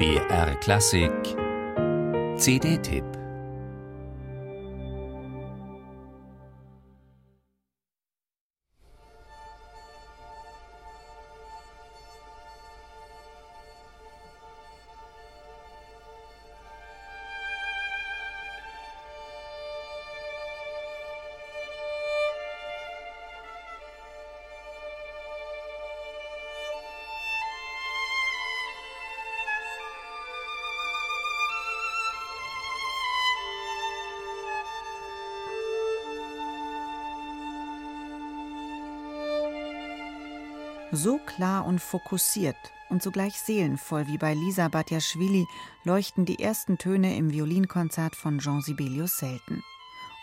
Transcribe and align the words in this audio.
BR 0.00 0.54
Klassik. 0.62 1.36
CD-Tipp 2.38 3.19
So 40.92 41.18
klar 41.18 41.66
und 41.66 41.80
fokussiert 41.80 42.56
und 42.88 43.00
zugleich 43.00 43.40
seelenvoll 43.40 44.08
wie 44.08 44.18
bei 44.18 44.34
Lisa 44.34 44.66
Batjaschwili 44.66 45.46
leuchten 45.84 46.24
die 46.24 46.42
ersten 46.42 46.78
Töne 46.78 47.16
im 47.16 47.30
Violinkonzert 47.30 48.16
von 48.16 48.40
Jean 48.40 48.60
Sibelius 48.60 49.18
selten. 49.18 49.62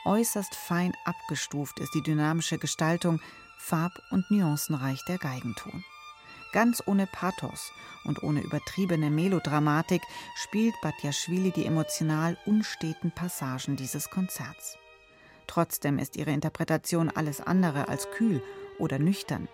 Äußerst 0.03 0.53
fein 0.53 0.93
abgestuft 1.05 1.80
ist 1.80 1.93
die 1.93 2.03
dynamische 2.03 2.57
Gestaltung, 2.57 3.21
farb- 3.57 4.02
und 4.12 4.30
nuancenreich 4.30 4.99
der 5.05 5.17
Geigenton. 5.17 5.85
Ganz 6.52 6.84
ohne 6.85 7.07
Pathos 7.07 7.71
und 8.04 8.21
ohne 8.23 8.41
übertriebene 8.41 9.09
Melodramatik 9.09 10.02
spielt 10.35 10.76
Batjaschwili 10.81 11.52
die 11.52 11.65
emotional 11.65 12.38
unsteten 12.45 13.12
Passagen 13.12 13.77
dieses 13.77 14.10
Konzerts. 14.10 14.77
Trotzdem 15.45 15.98
ist 15.98 16.18
ihre 16.18 16.32
Interpretation 16.32 17.10
alles 17.10 17.40
andere 17.40 17.88
als 17.88 18.12
kühl 18.12 18.43
oder 18.79 18.99
nüchtern. 18.99 19.48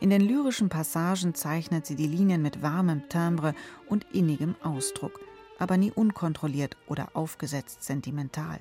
In 0.00 0.10
den 0.10 0.20
lyrischen 0.20 0.68
Passagen 0.68 1.34
zeichnet 1.34 1.86
sie 1.86 1.96
die 1.96 2.06
Linien 2.06 2.42
mit 2.42 2.62
warmem 2.62 3.08
Timbre 3.08 3.54
und 3.88 4.06
innigem 4.12 4.54
Ausdruck, 4.62 5.20
aber 5.58 5.76
nie 5.76 5.90
unkontrolliert 5.90 6.76
oder 6.86 7.08
aufgesetzt 7.14 7.82
sentimental. 7.82 8.60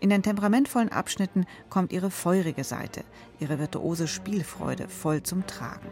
In 0.00 0.10
den 0.10 0.22
temperamentvollen 0.22 0.90
Abschnitten 0.90 1.46
kommt 1.70 1.92
ihre 1.92 2.10
feurige 2.10 2.64
Seite, 2.64 3.04
ihre 3.38 3.58
virtuose 3.60 4.08
Spielfreude 4.08 4.88
voll 4.88 5.22
zum 5.22 5.46
Tragen. 5.46 5.88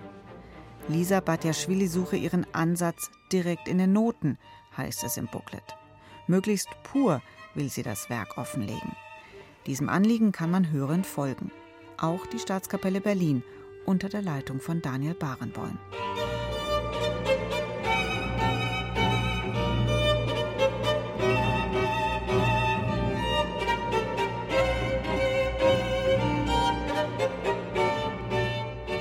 Lisa 0.89 1.21
Batjaschwili 1.21 1.87
suche 1.87 2.17
ihren 2.17 2.45
Ansatz 2.53 3.11
direkt 3.31 3.69
in 3.69 3.79
den 3.79 3.93
Noten, 3.93 4.39
heißt 4.77 5.05
es 5.05 5.17
im 5.17 5.29
Booklet. 5.29 5.77
Möglichst 6.27 6.69
pur 6.83 7.23
will 7.55 7.69
sie 7.71 7.85
das 7.85 8.11
Werk 8.11 8.37
offenlegen. 8.37 8.97
Diesem 9.67 9.89
Anliegen 9.89 10.33
kann 10.33 10.51
man 10.51 10.73
hörend 10.73 11.07
folgen. 11.07 11.53
Auch 11.97 12.27
die 12.27 12.39
Staatskapelle 12.39 13.01
Berlin 13.01 13.45
unter 13.87 14.09
der 14.09 14.23
Leitung 14.23 14.61
von 14.61 14.83
Daniel 14.83 15.15
Barenboim. 15.15 15.79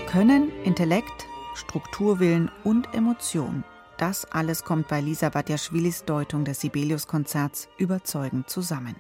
Können, 0.08 0.52
Intellekt, 0.64 1.28
Strukturwillen 1.54 2.50
und 2.64 2.94
Emotion, 2.96 3.64
das 4.00 4.26
alles 4.32 4.64
kommt 4.64 4.88
bei 4.88 5.02
Lisa 5.02 5.30
Batjaschwilis 5.30 6.06
Deutung 6.06 6.46
des 6.46 6.62
Sibelius-Konzerts 6.62 7.68
überzeugend 7.78 8.50
zusammen. 8.50 8.96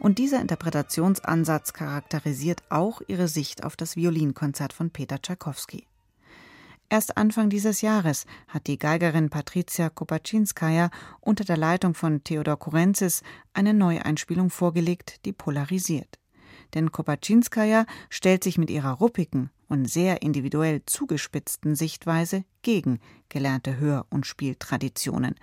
Und 0.00 0.18
dieser 0.18 0.40
Interpretationsansatz 0.40 1.72
charakterisiert 1.72 2.62
auch 2.68 3.00
ihre 3.08 3.28
Sicht 3.28 3.64
auf 3.64 3.76
das 3.76 3.96
Violinkonzert 3.96 4.72
von 4.72 4.90
Peter 4.90 5.20
Tschaikowski. 5.20 5.86
Erst 6.90 7.18
Anfang 7.18 7.50
dieses 7.50 7.82
Jahres 7.82 8.24
hat 8.46 8.66
die 8.66 8.78
Geigerin 8.78 9.28
Patricia 9.28 9.90
Kopaczynskaja 9.90 10.90
unter 11.20 11.44
der 11.44 11.58
Leitung 11.58 11.94
von 11.94 12.24
Theodor 12.24 12.58
Kurenzis 12.58 13.22
eine 13.52 13.74
Neueinspielung 13.74 14.48
vorgelegt, 14.48 15.24
die 15.26 15.32
polarisiert. 15.32 16.18
Denn 16.74 16.90
Kopaczynskaja 16.90 17.84
stellt 18.08 18.42
sich 18.42 18.56
mit 18.56 18.70
ihrer 18.70 18.92
ruppigen 18.92 19.50
und 19.68 19.84
sehr 19.84 20.22
individuell 20.22 20.82
zugespitzten 20.86 21.76
Sichtweise 21.76 22.44
gegen 22.62 23.00
gelernte 23.28 23.78
Hör- 23.78 24.06
und 24.08 24.26
Spieltraditionen 24.26 25.34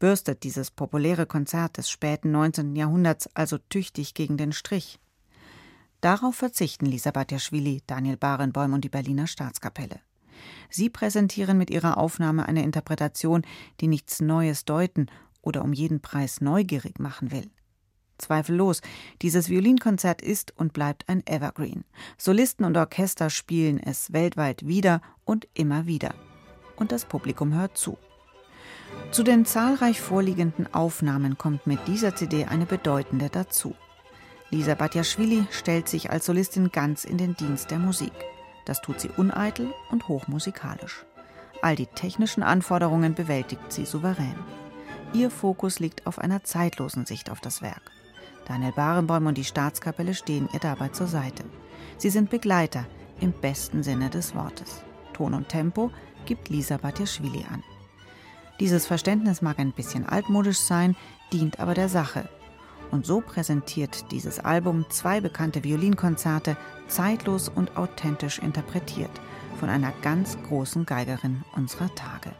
bürstet 0.00 0.42
dieses 0.42 0.72
populäre 0.72 1.26
Konzert 1.26 1.76
des 1.76 1.88
späten 1.88 2.32
19. 2.32 2.74
Jahrhunderts 2.74 3.28
also 3.34 3.58
tüchtig 3.58 4.14
gegen 4.14 4.36
den 4.36 4.52
Strich. 4.52 4.98
Darauf 6.00 6.34
verzichten 6.34 6.86
Lisa 6.86 7.12
Batjaschwili, 7.12 7.82
Daniel 7.86 8.16
Barenboim 8.16 8.72
und 8.72 8.82
die 8.82 8.88
Berliner 8.88 9.28
Staatskapelle. 9.28 10.00
Sie 10.70 10.88
präsentieren 10.88 11.58
mit 11.58 11.70
ihrer 11.70 11.98
Aufnahme 11.98 12.48
eine 12.48 12.64
Interpretation, 12.64 13.42
die 13.80 13.86
nichts 13.86 14.20
Neues 14.20 14.64
deuten 14.64 15.06
oder 15.42 15.62
um 15.62 15.74
jeden 15.74 16.00
Preis 16.00 16.40
neugierig 16.40 16.98
machen 16.98 17.30
will. 17.30 17.50
Zweifellos, 18.16 18.80
dieses 19.22 19.48
Violinkonzert 19.48 20.22
ist 20.22 20.56
und 20.56 20.72
bleibt 20.72 21.08
ein 21.08 21.26
Evergreen. 21.26 21.84
Solisten 22.18 22.64
und 22.64 22.76
Orchester 22.76 23.30
spielen 23.30 23.78
es 23.78 24.12
weltweit 24.12 24.66
wieder 24.66 25.00
und 25.24 25.48
immer 25.54 25.86
wieder. 25.86 26.14
Und 26.76 26.92
das 26.92 27.04
Publikum 27.04 27.54
hört 27.54 27.76
zu. 27.76 27.98
Zu 29.10 29.24
den 29.24 29.44
zahlreich 29.44 30.00
vorliegenden 30.00 30.72
Aufnahmen 30.72 31.36
kommt 31.36 31.66
mit 31.66 31.80
dieser 31.88 32.14
CD 32.14 32.44
eine 32.44 32.64
bedeutende 32.64 33.28
dazu. 33.28 33.74
Lisa 34.50 34.74
Batjaschwili 34.74 35.46
stellt 35.50 35.88
sich 35.88 36.10
als 36.10 36.26
Solistin 36.26 36.70
ganz 36.70 37.04
in 37.04 37.18
den 37.18 37.34
Dienst 37.34 37.72
der 37.72 37.80
Musik. 37.80 38.12
Das 38.66 38.80
tut 38.80 39.00
sie 39.00 39.10
uneitel 39.16 39.72
und 39.90 40.06
hochmusikalisch. 40.06 41.04
All 41.60 41.74
die 41.74 41.86
technischen 41.86 42.44
Anforderungen 42.44 43.14
bewältigt 43.14 43.72
sie 43.72 43.84
souverän. 43.84 44.36
Ihr 45.12 45.30
Fokus 45.30 45.80
liegt 45.80 46.06
auf 46.06 46.20
einer 46.20 46.44
zeitlosen 46.44 47.04
Sicht 47.04 47.30
auf 47.30 47.40
das 47.40 47.62
Werk. 47.62 47.90
Daniel 48.46 48.72
Barenboim 48.72 49.26
und 49.26 49.38
die 49.38 49.44
Staatskapelle 49.44 50.14
stehen 50.14 50.48
ihr 50.52 50.60
dabei 50.60 50.88
zur 50.88 51.08
Seite. 51.08 51.44
Sie 51.98 52.10
sind 52.10 52.30
Begleiter 52.30 52.86
im 53.20 53.32
besten 53.32 53.82
Sinne 53.82 54.08
des 54.08 54.36
Wortes. 54.36 54.82
Ton 55.14 55.34
und 55.34 55.48
Tempo 55.48 55.90
gibt 56.26 56.48
Lisa 56.48 56.76
Batjaschwili 56.76 57.44
an. 57.50 57.64
Dieses 58.60 58.86
Verständnis 58.86 59.40
mag 59.40 59.58
ein 59.58 59.72
bisschen 59.72 60.06
altmodisch 60.06 60.58
sein, 60.58 60.94
dient 61.32 61.60
aber 61.60 61.72
der 61.72 61.88
Sache. 61.88 62.28
Und 62.90 63.06
so 63.06 63.22
präsentiert 63.22 64.12
dieses 64.12 64.38
Album 64.38 64.84
zwei 64.90 65.20
bekannte 65.22 65.64
Violinkonzerte 65.64 66.58
zeitlos 66.86 67.48
und 67.48 67.78
authentisch 67.78 68.38
interpretiert 68.38 69.10
von 69.58 69.70
einer 69.70 69.92
ganz 70.02 70.36
großen 70.48 70.84
Geigerin 70.84 71.42
unserer 71.56 71.94
Tage. 71.94 72.32